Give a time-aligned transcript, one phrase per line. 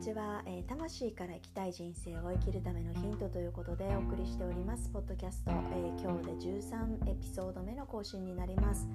[0.00, 4.88] ちは、えー、魂から生きたい人生を生きるためのヒントということでお送りしております。
[4.88, 6.32] ポッドキャスト、えー、今日で
[7.04, 8.88] 13エピソード目の更新になります、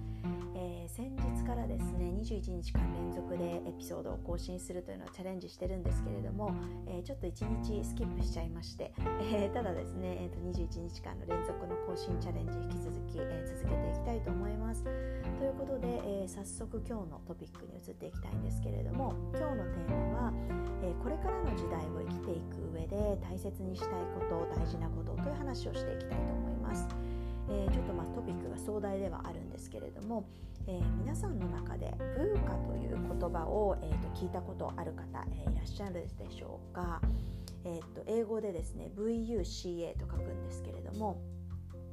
[0.56, 6.56] えー、先日からですね21日間連続でエピソードを更新するというのをチャレンジしてるんですけれども、
[6.88, 8.92] えちょっと1日スキップしちゃいまして、
[9.22, 13.46] えただですね、えー、と21日間の連続の更新チャレンジ引き続き、え
[16.26, 20.34] ことで、早速今日のトピックに移っていきたいんですけれども今日のテーマは、
[20.84, 26.88] えこれからの時代を生きていく上で大切にしたいこと大事なことという話をしていきたいと思います。
[27.48, 30.26] えー、ちょっとまあトピックが壮大ではあるんですけれども、
[30.66, 37.02] えー、皆さんの中でブーカという言葉を、えー、と聞いたことある方、えー、いらっしゃるでしょうか、
[37.64, 41.22] えー、と英語でですね VUCA と書くんですけれども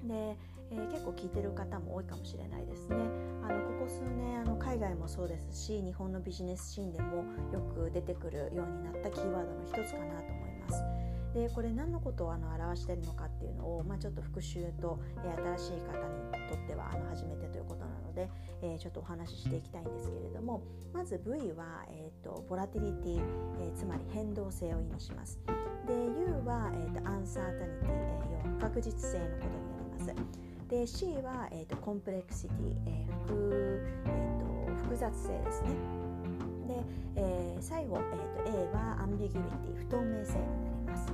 [0.04, 0.36] で、
[0.72, 2.96] えー、結構聞いてる方も多いかもしれないですね。
[3.42, 11.02] あのここ数年あの海外もそうですし日本のビジネスシーンでもよく出てくるようになったキーワードの一つかなと思います。
[11.34, 18.28] でこれ何のことをあの表しているのかっていうのを、まあ、ちょっと復習と、えー、新しい方にとってはあの初めてということなので、
[18.60, 23.22] えー、ちょっとお話ししていきたいんですけれどもまず V は、えーと、ボラティリティ、
[23.60, 25.38] えー、つまり変動性を意味します。
[25.86, 30.51] で U は、えーと、アンサータニティ、えー、要は不確実性のことになります。
[30.72, 35.68] で C は、えーと、コンプレクシティ、えー複えーと、複雑性ですね
[36.66, 36.82] で、
[37.16, 41.12] えー、最後、えーと、A はアンビギュリティ不透明性になります、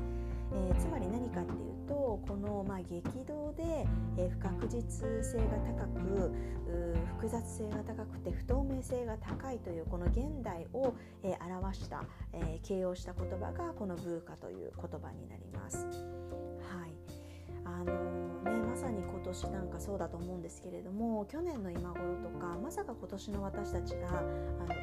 [0.52, 1.94] えー、つまり何かっていうと
[2.28, 3.84] この、まあ、激動で、
[4.16, 4.80] えー、不確実
[5.24, 6.32] 性が高く
[7.16, 15.84] 複雑性が高くて不透明性が高いというこの現代を、えー、表した、えー、形容した言葉がこのブーカという言葉になります。
[17.78, 18.18] あの
[18.50, 24.22] ね、まさに今年なんかそうだと思うんですけれども去年の今頃とかまさか今年の私たちがあ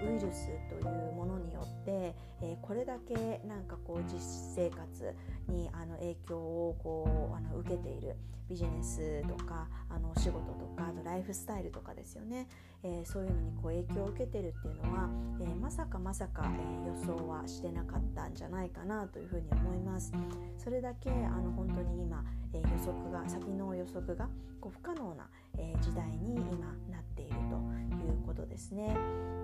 [0.05, 4.19] のウイルスというものによって、えー、これだけなんかこう実
[4.55, 5.13] 生活
[5.49, 8.15] にあの影響をこうあの受けている
[8.47, 12.47] ビジネスとかあのお仕事とかあとライフスタイルとかですよね、
[12.83, 15.09] えー、そういうのにこう影響を受けてるっていうのは、
[15.41, 20.11] えー、まさかまさか、え予想はしてなかったんじゃないかなというふうに思います。
[20.57, 22.23] それだけあの本当に今、
[22.55, 24.29] え予測が先の予測が
[24.61, 25.27] こう不可能な、
[25.57, 27.55] え時代に今なっていると
[27.95, 28.95] いうことですね。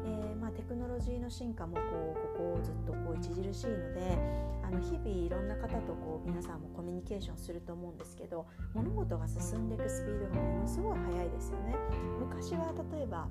[0.06, 4.18] えー、まあ、テクノロジーの進化もこうここずっとこう著しいので
[4.64, 11.76] あの日々いろんな方とこう皆さんもコミュニケーションすると思うんですけど物事が進んでいくスピードがものすごい速いですよね。
[12.20, 13.28] 昔は例えば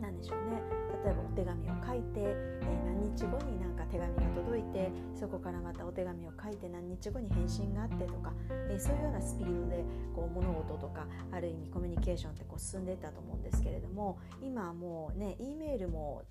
[0.00, 0.62] 何でしょうね。
[1.04, 8.32] 例えばお手紙を書いて、えー、何日後になんか手紙が届いてそこからまたお手紙を書いて何日後に返信があってとか、
[8.70, 9.84] えー、そういうようなスピードで
[10.14, 16.24] こう物事とかある意味コミュニケーションってこう進んでいったと思うんですけれども今はもうね E メールも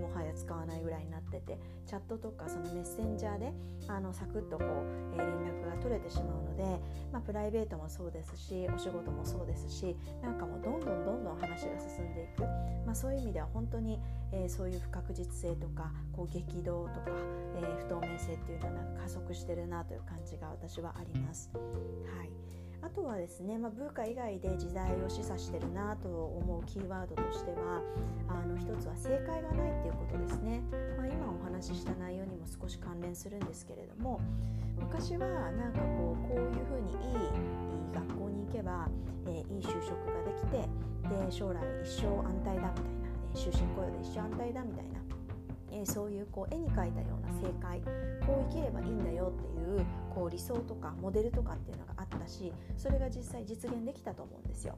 [0.00, 3.52] もはや使わないぐらいになっててチャットとかそのメッセンジャーで
[3.88, 4.68] あのサクッとこう、
[5.14, 6.64] えー、連絡が取れてしまうので、
[7.12, 12.42] まあ、プライベートもそうですしお仕事もそうですしなんかもうどんどんどんどん話が進んでいく、
[12.86, 14.00] まあ、そういう意味では本当に、
[14.32, 17.10] えー、そういう不確実性とかこう激動とか、
[17.56, 21.50] えー、不透明性っていうのはなんか加速してるなという感じが私はあります。
[21.54, 22.31] はい
[22.94, 27.82] とはですね、まあ、文化以外で時代を示唆してるなと思うキーワードとしては
[28.28, 30.62] あの一つは正解がないっていうことですね、
[30.96, 34.20] まあ、今お話しした内容にも少し関連するんですけれども
[34.78, 37.32] 昔はなんかこうこういうふうにいい
[37.94, 38.88] 学校に行けば、
[39.26, 40.68] えー、いい就職ができて
[41.08, 44.91] で将来一生安泰だみたいな、え、終身雇用で一生安泰だみたいな
[45.72, 47.80] え、そういうこう絵に描いたような正解
[48.26, 49.84] こう生きればいいんだよっていう
[50.14, 54.76] こう理想とかモデルとかっていうのがあったしそれが実際実現できたと思うんですよ。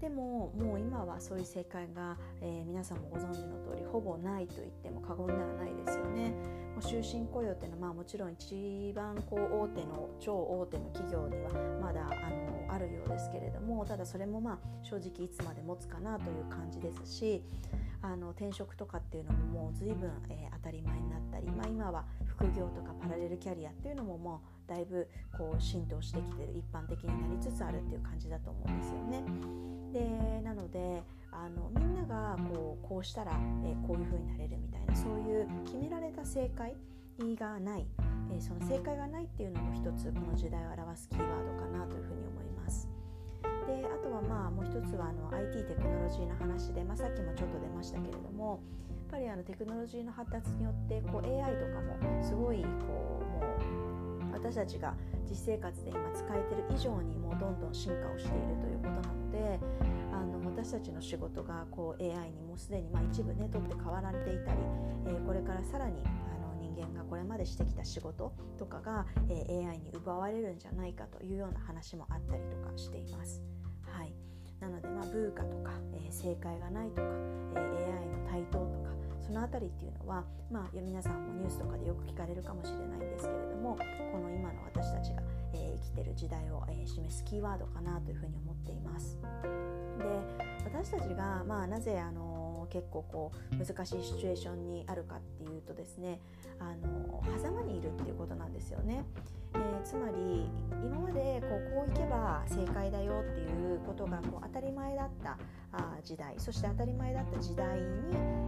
[0.00, 6.30] でももう今はそういう正解が、えー、皆さんもご存知の通りほぼないと言っても過言ではないですよね。
[6.74, 17.42] もう終身雇用っていうのは、まあ、もちろん一番こう大手の超大手の企業にはまだあのあるようですけれどもただそれもまあ正直いつまで持つかなという感じですし
[18.02, 25.06] あの転職とかっていうのももう随分、えー、当たり前になったり、まあ、今は副業とかパラレルキャリアっていうのももうだいぶ
[25.36, 29.24] こう浸透してきてる一般的になりつつあるっていう感じだと思うんですよね。
[29.92, 31.02] でなので
[31.32, 33.32] あのみんながこうこうしたら、
[33.64, 36.74] えー、こういう風になれるみたいなそういう決められた正解
[37.36, 37.86] がない、
[38.32, 42.19] えー、その正解がないっていうのも一つこの時代を表すキーワードかなというふうに。
[44.02, 54.94] とはまあもう一つはあの IT テクノロジーの話で、まあ、さっきもちょっと出ましたけれどもやっぱりあのテクノロジーの発達によってこう AI とかもすごいこうもう私たちが
[55.28, 59.60] 実生活で今使えてる以上にもうどんどん進化をしているということなので
[60.12, 64.58] あの私たちの仕事がこう AI にもうすでにまあ一部ね取って代わられていたり、
[65.06, 66.08] えー、これからさらにあ
[66.38, 73.42] の人間がこれまでしてきた仕事とかが、え、AI に奪われるんじゃないかというような話もあったりとかしています。
[75.12, 77.02] ブーカとか、えー、正解がないとか、
[77.56, 78.90] えー、AI の台頭とか
[79.20, 83.76] その辺りっていうのは、まあ、皆さんもニュースとかでよく聞かれるかもしれないんですけれども
[84.10, 85.22] この今の私たちが、
[85.54, 89.18] えー、生きてる時代を、えー、示すキーワードかなというふうに思っています。
[89.98, 90.04] で
[90.64, 96.20] 私たちが、まあ、なぜあの結構こう難しいシチュエーションにあるかっていうとですね
[96.58, 99.04] あの狭間にいるっていうことなんですよね。
[99.54, 100.48] えー、つまり
[100.84, 103.44] 今までこうこういけば正解だよってい
[103.76, 105.38] うことがこう当たり前だった
[105.72, 106.34] あ時代。
[106.38, 107.82] そして当たり前だった時代に、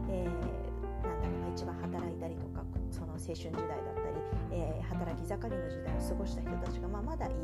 [0.08, 4.16] えー、なんだろうな一番働いたりとかその青春時代だったり、
[4.52, 7.34] えー、働き盛りの時代を過ごした人たちが、まあ、まだいる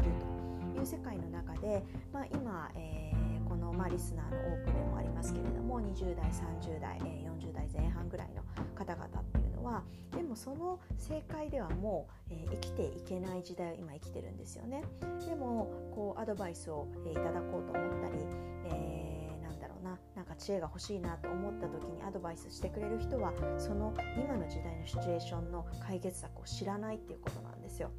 [0.75, 1.83] という世界の中で、
[2.13, 8.43] まあ、今、えー、この、まあ、リスナーの多くでもありますけれども20代30代、えー、40代前半ぐらいの
[8.75, 9.38] 方々って
[9.69, 9.83] は
[10.13, 14.83] でもその正解ではもう、えー、生きていけない時代を今生きてるんですよね。
[15.29, 18.25] でもこうアドバイスを、えー、いただこうと思ったり、
[18.65, 27.91] えー、なんだろうななんか知恵が欲しいなと思った時にアドバイスしてくれる人はその今の時代のシチュエーションの解決策を知らないっていうことなんですよ。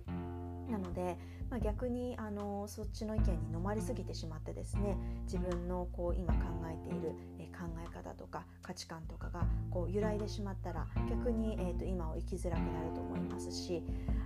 [0.69, 1.17] なので、
[1.49, 6.39] まあ、逆にあのそっちの意見に飲まれすぎてしまってですね自分のこう今考
[6.71, 7.13] えている、
[7.59, 13.83] 考え方とか価値観とかがこう揺らいでしまったら逆に、えーと、今を生きづらくなると思いますし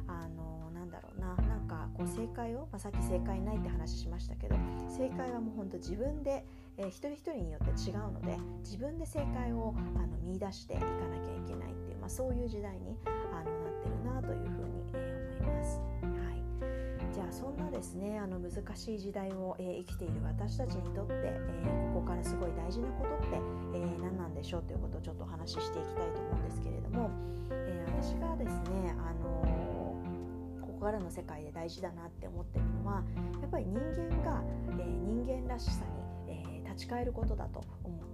[0.07, 4.55] あのなんだろうななんかこう正解を、まあ、さっき正解ないって話しましたけど
[4.87, 6.45] 正解はもうほんと自分で、
[6.77, 14.72] えー、一人一人によって違うので自分で正解をあの見出していかなきゃいけないっていう、まあ、そういう時代にあのなってるなというふうに、
[17.73, 23.37] ですねあの難しい時代を、えー、生きている私たちにとって、えー、ここからすごい大事なことって、
[23.73, 27.09] えー、何なんでしょうということをちょっとお話ししていきたいと思うんですけれども、
[27.49, 29.97] え私がですね、あの
[30.61, 33.03] ここからの世界で大事だなって思ってるのは
[33.41, 34.43] やっぱり人間が、
[34.79, 35.83] え人間らしさ
[36.27, 38.12] に、え立ち返ることだと思ってます。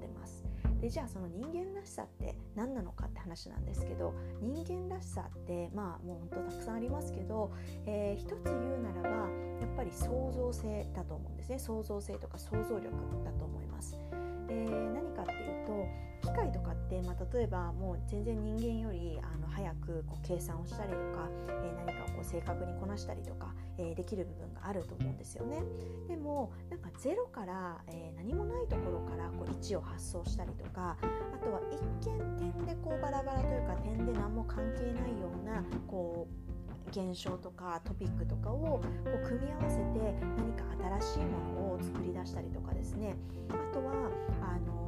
[0.81, 7.51] でじゃあその人間らしさって何なのかって話なんですけど人間らしさってまあもうほんとたくさんありますけど、
[7.85, 9.09] えー、一つ言うならば
[9.59, 12.91] やっぱり創造性だと思うんですね創造性とか想像力
[13.25, 13.97] だと思います。
[14.49, 25.63] えー何かっていうと機械とかって、まあ、例えばもう全然人間よりあの早くこう計算をしたりとか、えー、何かをこう正確にこなしたりとか、えー、できる部分があると思うんですよね。
[26.07, 30.97] でもなんかゼロから、えー、何もないところからこう1を発想したりとか
[31.33, 36.49] あとは一見点でこうバラバラというか点で何も関係ないようなこう
[36.89, 40.63] 現象とかトピックとかをこう組み合わせて何か
[40.99, 43.15] 新しいものを作り出したりとかですね
[43.49, 43.93] あとは
[44.41, 44.78] あの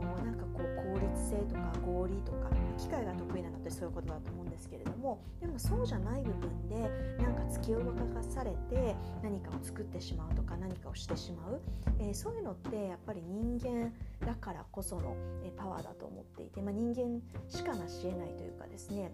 [0.91, 6.75] 効率性とか合理とか機械が得意なのってそういうことだと思うんですけれどもでもそうじゃない部分で
[7.23, 11.61] なんか突き動かされて何かを作ってしまうとか何かをしてしまう、
[11.99, 13.93] えー、そういうのってやっぱり人間
[14.25, 19.11] だからこその、えパワーだと思っていて、まあ、人間しかなし得ないというかですね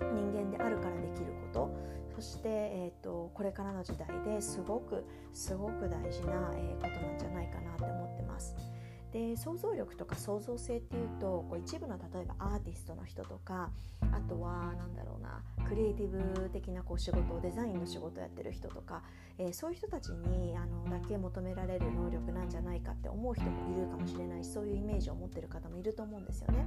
[0.00, 8.73] 人間であるからできることそして、えーと、これからの時代ですごくすごく大事な、え、ことなんじゃないかなって思ってます。
[9.14, 13.70] で想像力とか創造性っていうとこう一部の例えばアーティストの人とか
[14.10, 19.04] あとは何だろうなクリエイティブ的なこう仕事デザインの仕事やってる人とか、
[19.38, 26.66] えー、そういう人たちにあのだけ求められる能力なんじゃないかって思う人もいるかもしれないしそういうイメージを持ってる方もいると思うんですよね。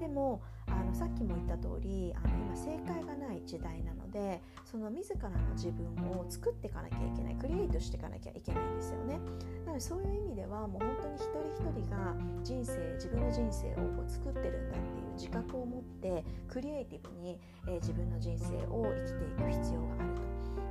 [0.00, 9.18] でもあのさっきも言った通りあの今正解がない時代なのでその自らの自分を作っていかなきゃいけないクリエイトしていかなきゃいけないんですよね。
[9.64, 20.22] なのでそういう意味ではもう本当に一人一人が人生自分の人生をこう作ってるんだっていう自覚を持ってクリエイティブに、えー、自分の人生を生きていく必要があると、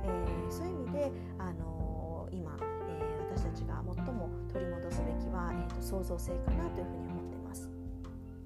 [0.04, 3.02] えー、そういう意味で、あのー、今、え
[3.34, 7.68] 私たちが最も取り戻すべきは、えーと、創造性かなというふうに思ってます。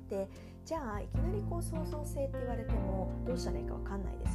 [0.09, 0.29] で
[0.65, 4.32] じゃあいきなりこう創造性って言われてもどうしたらいいか分かんないです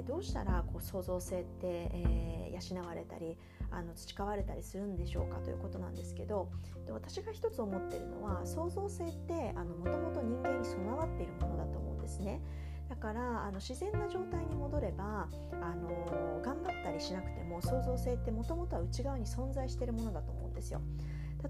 [0.00, 3.36] よねと、えどうしたらこう創造性って、え養われたり
[3.70, 5.38] あの培われたりするんでしょうか？
[5.38, 6.50] ということなんですけど
[6.84, 12.40] で私が一つ思ってるのは創造性ってもともと人間に備わっているものだと思うんですね。
[12.88, 15.28] だからあの自然な状態に戻れば
[15.62, 20.80] あの頑張ったりしなくても創造性ってもともとは内側に存在しているものだと思うんですよ。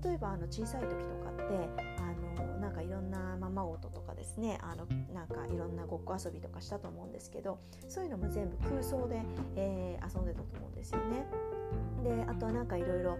[0.04, 1.99] 例えばあの小さい時とかって
[2.40, 9.22] あのなんかいろんなままごととかですねあのなんかいろんなごっこ遊びとかしたと思うんですけどそういうのも全部空想で、
[9.56, 11.26] えー、遊んでたと思うんですよね。
[12.02, 13.18] であとはなんかいろいろ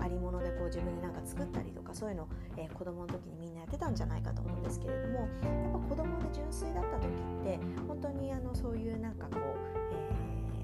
[0.00, 9.42] ありものでこう自分でなんか作ったりとかそういうの、えー、子供の時にみんなやってたんじゃないかと思うんですけれどもやっぱ子供で純粋だった時って本当にあのそういうなんかこう、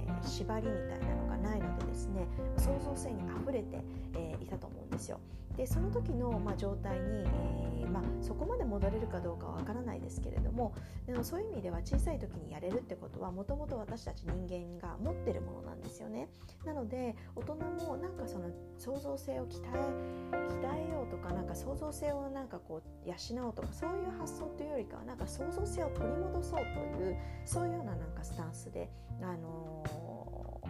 [0.08, 3.84] えー、縛りみたいなのがないのでですね創造性にあふれて、
[4.14, 5.20] えー、いたと思ですよ。
[5.56, 10.72] でその時の、まあ、状態に、えーまあ、そこまで戻れるかどうかはわからないですけれども
[11.06, 16.28] でもそういう意味では小さい時にやれるってことはもともと私たち人間が持ってるものなんですよね。
[16.64, 28.90] なので大人もなんかその創造性を鍛え鍛えようとかなんか創造性をなんかこう養おうとかそういう発想というよりかはなんか創造性を取り戻そうというそういうようななんかスタンスで、
[29.22, 30.17] あのー、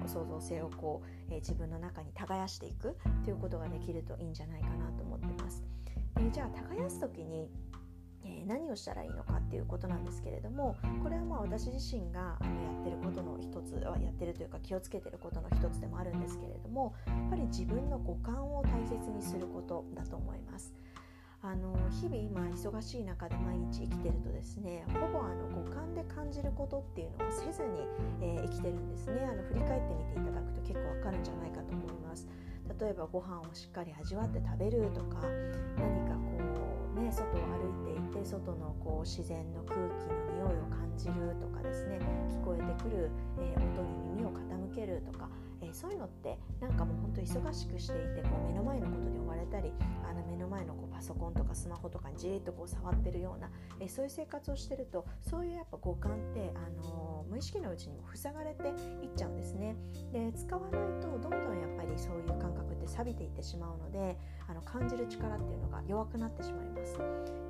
[0.06, 5.64] 創造性をこう、えー、自分の中に耕していくということができるといいんじゃないかなと思ってます。
[6.20, 7.50] え、じゃあ耕す時に
[8.24, 20.74] え何をしたらいいのかっていうことなんですけれどもこれはまあ私自身があのやってることの一つはやってるというか気をつけてることの一つでもあるんですけれどもやっぱり自分の五感を大切にすることだと思います。
[21.48, 27.88] あの日々今忙しい中で毎日生きてるとですねほぼあの五感で感じることっていうのをせずに、
[28.20, 29.24] えー、生きてるんですね。
[29.24, 32.28] あの振り返ってみていただくと結構わかるんじゃないかと思います。
[32.78, 35.24] 例えばご飯をしっかり味わって食べるとか
[35.80, 36.12] 何か
[36.52, 43.08] こうね外を歩いていて外のこう自然の空気の匂いを感じるとかですね聞こえてくる、
[43.40, 49.72] えー、音に耳を傾けるとかえー、そういうのってなんかもうほんと忙しくしていてこう目の前のことに追われたり
[50.08, 53.50] あの目の前のこうパソコンとかスマホとかにじーっとこう触ってるような、
[53.80, 58.74] えー、そういう生活をしてるとそういうやっぱ五感って、あのー、無意識のうちにも塞がれていっ
[59.16, 59.76] ちゃうんですね。
[60.12, 64.16] で使わないとどんどんやっぱりそういう感覚って錆びていってしまうので
[64.48, 66.98] あの感じる力っていうのが弱くなってしまいます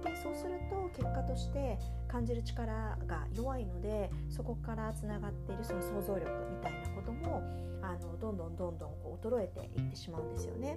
[0.04, 1.78] でそうすると結果として
[2.08, 7.42] 感じる力が弱いのでそこからつながっているその想像力みたいなことも
[7.82, 10.76] あのどんどんどんどんこう衰えていってしまうんですよね。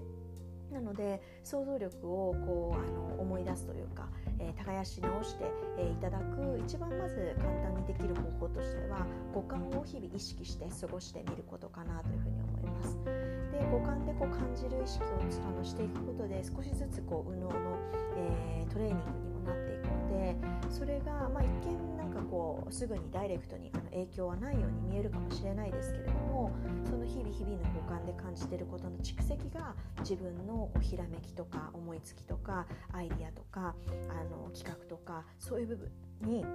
[0.71, 4.07] なので想像力をこうあの思い出すというか、
[4.39, 13.30] えー、耕し直して、えー、いただく一番まず簡単にできる方法としては五感を日々意識して過ごしてみることかなというふうに思います。
[13.69, 15.07] 五感でこう感じる意識を
[15.47, 17.77] あのしていくことで少しずつこう右脳の、
[18.17, 20.35] えー、トレーニングにもなっていくので
[20.69, 26.51] それが、まあ、一見なんかこうすぐにダイレクトにあの影響はないように見えるかもしれないですけれども
[26.85, 33.75] その日々日々の五感で感じてることの蓄積が自分のひらめきとか思いつきとかアイディアとか
[34.09, 35.91] あの企画とかそういう部分
[36.21, 36.45] に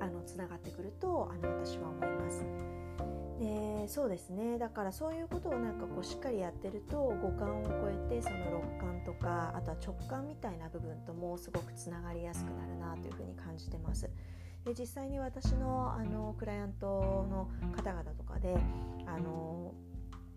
[0.00, 2.87] あのつながってくるとあの私は思います。
[3.38, 14.10] でそうですねだからそういうことをなんかこうしっかりやってると五感を超えてその六感とかあとは直感みたいな部分ともすごくつながりやすくなるなというふうに感じてます。
[14.64, 18.56] で実際に私のあのクライアントの方々とかで
[19.06, 19.72] あの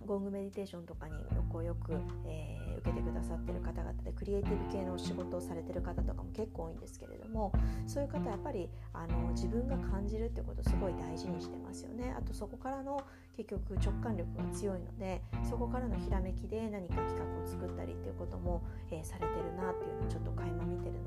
[0.06, 1.14] ゴングメディテーションとかに
[1.50, 1.94] こうよく、
[2.28, 7.52] えー、受けてくださってる方々でクリエイティブ系の仕事をされてる方とかも結構多いんですけれども
[7.88, 12.14] そういう方やっぱりあの自分が感じるってことすごい大事にしてますよね。
[12.18, 13.02] あとそこからの
[13.38, 21.01] 結局直感力が強いのでそこからのひらめきで何か企画を作ったりっていうことも、えー、されてるなっていうのをちょっと垣間見てる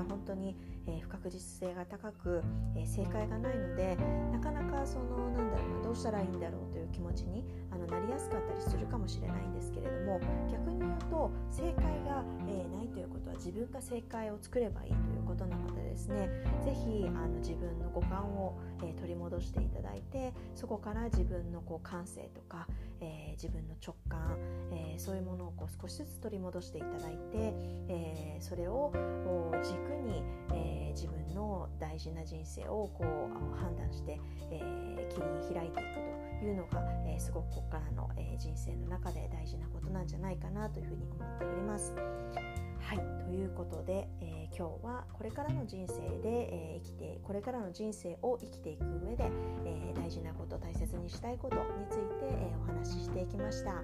[0.00, 2.42] から本当に、えー、不確実性が高く、
[2.74, 3.96] えー、正解がないので
[4.32, 16.28] なかなかそのなんだろうなどうしたらいいんだろうという気持ちにあのなりやすかったりするかもしれないんですけれども逆に言うと正解が、えー、ないということは自分が正解を作ればいいということなのでですね
[16.64, 22.66] 是非自分の五感を、え取り戻していただいてそこから自分のこう感性とか、
[23.40, 24.36] 自分の直感、
[24.70, 27.54] えそういうものをこう少しずつ取り戻していただいて、
[27.88, 28.92] えそれを
[29.64, 34.20] 軸に、え自分の大事な人生をこう判断して、
[34.50, 41.94] え切り開いていくというのが、えすごくここからの、え人生の中で大事なことなんじゃないかなというふうに思っております。
[42.90, 42.98] はい。
[43.22, 45.94] ということで、えー、今日はこれからの人生
[46.26, 49.30] で、えー、生きてこれからの人生を生きていく上で、
[49.64, 53.74] えー、大事なこと大切にしたいことについて、えお話ししていきました、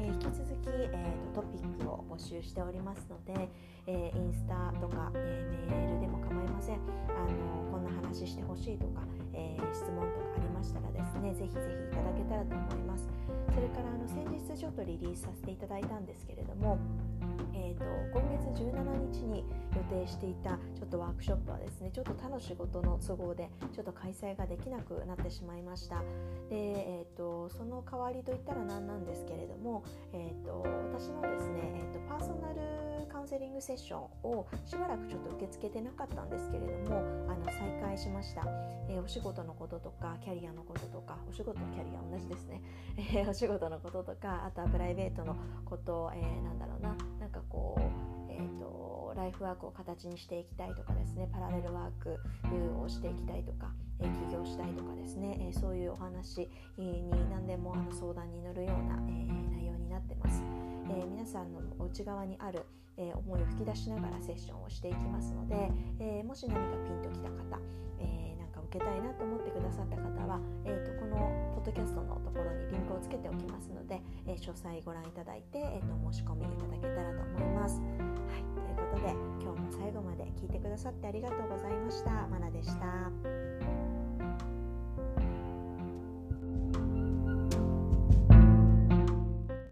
[0.00, 0.34] え引き続
[0.66, 3.48] き、えーと、トピックを募集しておりますので、
[3.86, 6.74] えインスタとか、えメールでも構いません。
[6.74, 9.02] あのこんな話してほしいとか、
[9.32, 13.08] え質問とかありましたらですねぜひぜひいただけたらと思います。
[13.54, 16.78] それからあの先日ちょっとリリースさせていただいたんですけれども
[17.70, 17.84] えーと、
[18.18, 19.44] 今月17日に
[19.76, 26.02] 予定していたちょっとワークショップはですねちょっと他の仕事の都合でちょっと開催ができなくなってしまいました。
[26.48, 30.62] で、えーと、その代わりといったら何なんですけれども、えーと、
[30.92, 38.44] 私のですね、えー、とパーソナルカウンセリングセッションをしばらくちょっと受け付けてなかったんですけれどもあの再開しました、
[38.88, 42.62] えー、お仕事のこととかキャリアのこととかお仕事のキャリア同じですね、
[42.96, 46.96] えー、お仕事のこととかあとはプライベートのことえー、なんだろうな
[47.50, 52.18] こうえーと、ライフワークを形にしていきたいとかですねパラレルワーク
[52.82, 60.42] をしていきたいとか、えー、起業したいとかですね、えー、そういうお話に何でもあの相談に乗るような、えー、内容になってます。
[60.92, 62.64] え皆さんのお内側にある、
[62.96, 67.60] え思いを吹き出しながらセッションをしていきますので、えもし何かピンときた方、
[68.00, 68.29] えなんか受
[68.70, 71.16] けたいなと思ってくださった方は、えーと、この
[71.54, 77.80] ポッドキャストのところにリンクをつけておきますので、え詳細ご覧いただいて、えーと、申し込みいただけたらと思います。
[77.80, 79.10] はい、ということで
[79.42, 82.10] 今日も最後まで聞いてくださってありがとうございました。
[82.28, 83.89] まなでした。